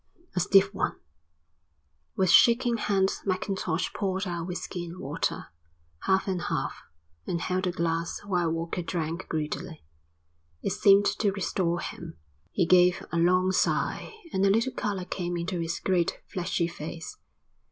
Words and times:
"A 0.35 0.39
stiff 0.39 0.73
one." 0.73 0.95
With 2.15 2.31
shaking 2.31 2.77
hand 2.77 3.11
Mackintosh 3.23 3.93
poured 3.93 4.25
out 4.25 4.47
whisky 4.47 4.83
and 4.83 4.97
water, 4.97 5.49
half 6.07 6.27
and 6.27 6.41
half, 6.41 6.81
and 7.27 7.39
held 7.39 7.65
the 7.65 7.71
glass 7.71 8.21
while 8.21 8.49
Walker 8.49 8.81
drank 8.81 9.27
greedily. 9.29 9.83
It 10.63 10.71
seemed 10.73 11.05
to 11.05 11.31
restore 11.33 11.81
him. 11.81 12.17
He 12.51 12.65
gave 12.65 13.05
a 13.11 13.17
long 13.19 13.51
sigh 13.51 14.15
and 14.33 14.43
a 14.43 14.49
little 14.49 14.73
colour 14.73 15.05
came 15.05 15.37
into 15.37 15.59
his 15.59 15.79
great 15.79 16.19
fleshy 16.25 16.67
face. 16.67 17.17